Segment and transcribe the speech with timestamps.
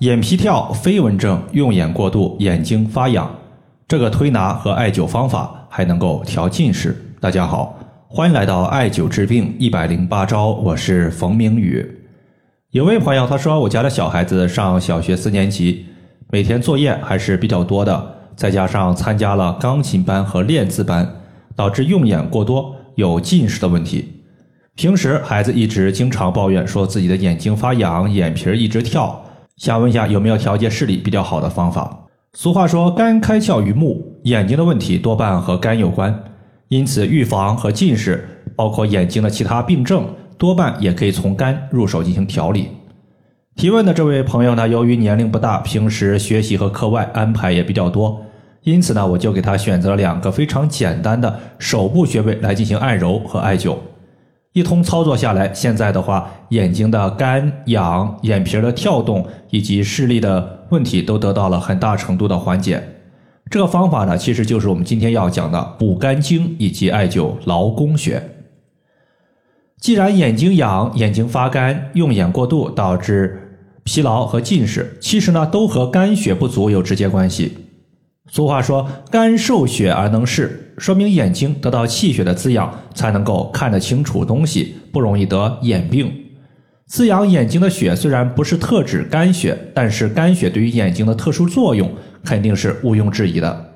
[0.00, 3.34] 眼皮跳、飞蚊症、用眼过度、眼睛发痒，
[3.88, 6.94] 这个推拿和艾灸方法还能够调近视。
[7.18, 7.74] 大家好，
[8.06, 11.82] 欢迎来到艾灸治病一百零八招，我是冯明宇。
[12.72, 15.86] 有位朋友他说，我家的小孩子上小学四年级，
[16.30, 21.10] 每天作业还是比较多的，再加上参加了钢琴班和练字班，
[21.54, 24.12] 导致用眼过多，有近视的问题。
[24.74, 29.22] 平时孩子一直经常抱怨说自己的眼睛发痒，眼皮儿一直跳。
[29.56, 31.98] 想问一下，有没有调节视力比较好的方法？
[32.34, 36.14] 俗话说“肝开窍于目”，眼睛的问题多半和肝有关，
[36.68, 40.06] 因此预防和近视，包括眼睛的其他病症，
[40.36, 42.68] 多半也可以从肝入手进行调理。
[43.54, 48.20] 提问的这位朋友呢，由于年龄不大，平时学习和课外安排也比较多，
[48.62, 53.74] 因此呢，我就给他选择了两个非常简单的手部穴位来进行按揉和艾灸。
[54.56, 62.82] 一通操作下来，现在的话，眼睛的干痒、眼皮的跳动以及视力的问题都得到了很大程度的缓解。
[63.50, 68.30] 这个方法呢，其实就是我们今天要讲的补肝经以及艾灸劳宫穴。
[69.78, 77.65] 既然眼睛痒、眼睛发干、用眼过度导致疲劳和近视，其实呢，都和肝血不足有直接关系。
[78.28, 86.12] 俗话说：“肝受血而能视”，说明眼睛得到气血的滋养，才能够看得清楚东西，不容易得眼病。
[86.86, 91.90] 滋养眼睛的血虽然不是特指肝血，但是肝血对于眼睛的特殊作用
[92.24, 93.72] 肯定是毋庸置疑的。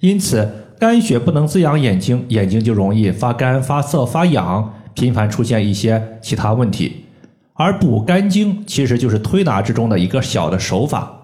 [0.00, 7.04] 因此，肝血不能滋养眼睛，眼睛就容易发干、发涩、发痒，频繁出现一些其他问题。
[7.54, 11.18] 而补肝经其实就是推拿之中的一个小的手法。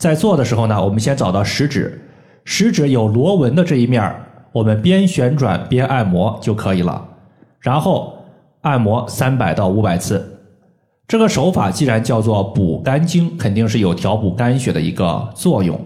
[0.00, 2.00] 在做的时候呢，我们先找到食指，
[2.46, 4.02] 食指有螺纹的这一面
[4.50, 7.06] 我们边旋转边按摩就可以了。
[7.60, 8.14] 然后
[8.62, 10.38] 按摩三百到五百次。
[11.06, 15.78] 这个手法既然叫做补肝经，肯定是有调补肝血的一个作用。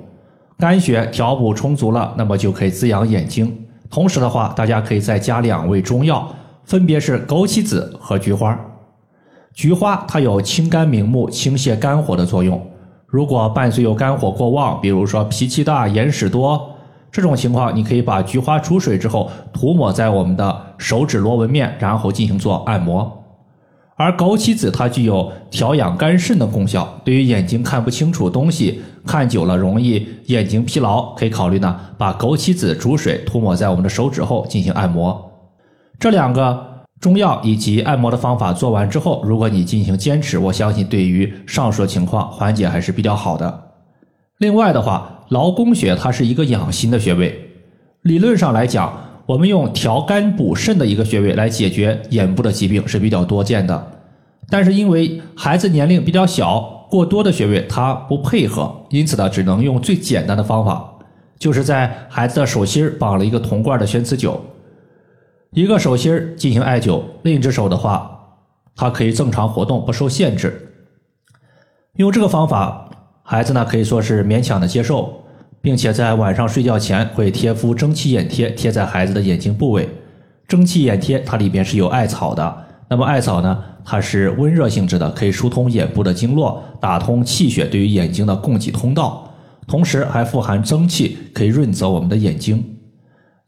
[0.59, 3.53] 肝血调补充足了，那么就可以滋养眼睛。
[3.91, 8.57] 同时的话，大家可以再加两味中药，分别是枸杞子和菊花。
[9.53, 12.65] 菊花它有清肝明目、清泻肝火的作用。
[13.15, 16.69] 如果伴随有肝火过旺，比如说脾气大、眼屎多
[17.13, 23.25] 这种情况，你可以把菊花煮水之后涂抹在我们的手指螺纹面，然后进行做按摩。
[23.95, 35.31] 而枸杞子它具有调养肝肾的功效，对于眼睛看不清楚东西、看久了容易眼睛疲劳，可以考虑呢把枸杞子煮水涂抹在我们的手指后进行按摩。
[36.01, 36.74] 这两个。
[37.01, 43.63] 中药以及按摩的方法做完之后，如果你进行坚持，我相信对于上述的情况缓解还是比较好的。
[44.39, 47.39] 另外的话，劳宫穴它是一个养心的穴位，
[48.03, 48.93] 理论上来讲，
[49.27, 53.93] 我们用调肝补肾的一个穴位来解决眼部的疾病是比较多见的。
[54.49, 60.93] 但是因为孩子年龄比较小，过多的穴位它不配合，因此呢，只能用最简单的方法，
[61.39, 64.37] 就是在孩子的手心绑了一个铜罐的宣磁灸。
[65.55, 68.11] 一个手心进行艾灸，另一只手的话，
[68.75, 70.73] 它可以正常活动，不受限制。
[71.95, 72.91] 用这个方法，
[73.23, 75.23] 孩子呢可以说是勉强的接受，
[75.61, 79.89] 并且在晚上睡觉前会贴敷蒸汽眼贴，贴在孩子的眼睛部位。
[80.49, 89.33] 蒸汽眼贴它里边是有艾草的，那么艾草呢，它是温热性质的，可以疏通眼部的经络，打通气血，对于眼睛的供给通道，
[89.69, 92.74] 同时还富含蒸汽，可以润泽我们的眼睛。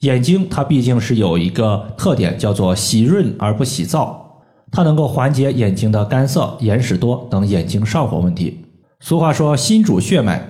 [0.06, 4.14] 眼睛它毕竟是有一个特点，叫做喜润而不喜燥，
[4.70, 8.64] 它能够缓解眼睛的干涩、眼屎多等眼睛上火问题。
[9.00, 10.40] 俗话说，心主血脉，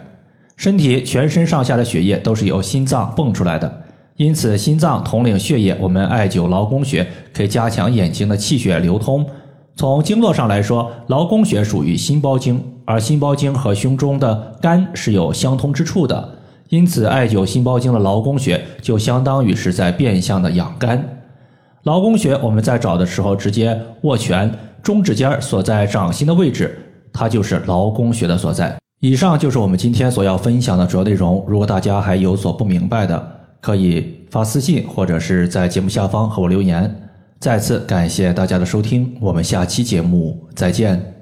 [0.57, 3.83] 身体全身上下的血液都是由心脏泵出来的，
[4.17, 5.75] 因此心脏统领血液。
[5.81, 9.27] 我们艾灸劳宫穴可以加强眼睛的气血流通。
[9.75, 16.36] 从经络上来说，劳宫穴属于心包经，而心包经和胸中的肝是有相通之处的。
[16.69, 21.23] 因此，艾灸心包经的劳宫穴就相当于是在变相的养肝。
[21.85, 26.77] 劳宫穴，我们在找的时候直接握拳，中指尖所在掌心的位置，
[27.13, 28.77] 它就是劳宫穴的所在。
[29.01, 31.45] 以上就是我们今天所要分享的主要内容。
[31.47, 33.31] 如果大家还有所不明白的，
[33.61, 36.93] 可以发私信或者是在节目下方和我留言。
[37.39, 41.16] 再次感谢大家的收听，我们下期节目再见。